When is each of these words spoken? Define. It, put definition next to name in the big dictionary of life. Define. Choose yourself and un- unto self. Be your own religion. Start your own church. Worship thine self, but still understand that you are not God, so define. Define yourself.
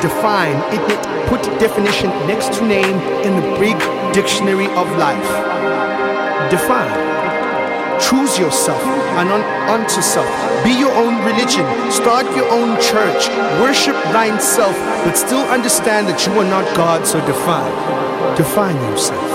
Define. 0.00 0.56
It, 0.72 0.80
put 1.28 1.42
definition 1.60 2.10
next 2.26 2.52
to 2.54 2.66
name 2.66 2.96
in 3.26 3.36
the 3.36 3.46
big 3.60 3.76
dictionary 4.12 4.66
of 4.80 4.88
life. 4.96 5.30
Define. 6.50 7.10
Choose 8.00 8.38
yourself 8.38 8.82
and 9.20 9.28
un- 9.28 9.44
unto 9.68 10.00
self. 10.00 10.26
Be 10.64 10.72
your 10.72 10.92
own 10.92 11.22
religion. 11.24 11.66
Start 11.90 12.24
your 12.34 12.48
own 12.50 12.80
church. 12.80 13.28
Worship 13.60 13.94
thine 14.12 14.40
self, 14.40 14.76
but 15.04 15.14
still 15.16 15.44
understand 15.50 16.08
that 16.08 16.26
you 16.26 16.32
are 16.40 16.48
not 16.48 16.64
God, 16.74 17.06
so 17.06 17.24
define. 17.26 17.70
Define 18.36 18.76
yourself. 18.90 19.29